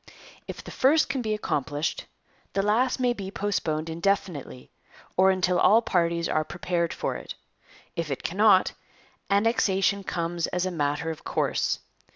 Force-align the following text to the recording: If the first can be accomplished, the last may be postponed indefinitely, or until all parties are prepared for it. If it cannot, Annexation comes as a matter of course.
If 0.47 0.63
the 0.63 0.71
first 0.71 1.09
can 1.09 1.21
be 1.21 1.35
accomplished, 1.35 2.05
the 2.53 2.63
last 2.63 2.99
may 2.99 3.13
be 3.13 3.29
postponed 3.29 3.87
indefinitely, 3.87 4.71
or 5.15 5.29
until 5.29 5.59
all 5.59 5.83
parties 5.83 6.27
are 6.27 6.43
prepared 6.43 6.91
for 6.91 7.15
it. 7.17 7.35
If 7.95 8.09
it 8.09 8.23
cannot, 8.23 8.71
Annexation 9.29 10.03
comes 10.03 10.47
as 10.47 10.65
a 10.65 10.71
matter 10.71 11.11
of 11.11 11.23
course. 11.23 11.81